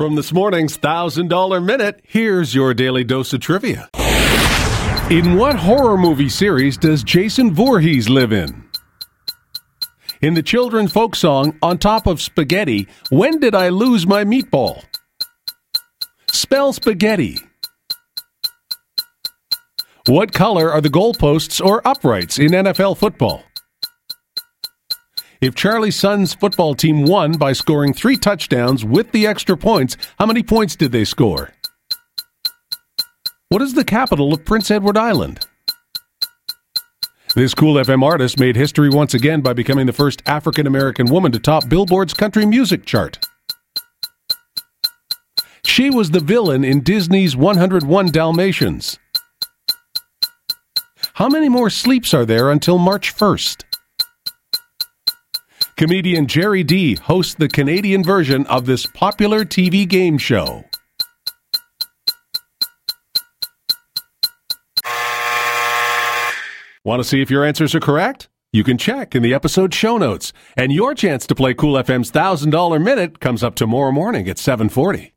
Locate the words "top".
11.76-12.06, 41.38-41.70